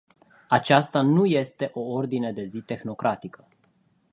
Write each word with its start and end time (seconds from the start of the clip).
Aceasta 0.47 1.01
nu 1.01 1.25
este 1.25 1.71
o 1.73 1.79
ordine 1.79 2.31
de 2.31 2.45
zi 2.45 2.61
tehnocratică. 2.61 3.47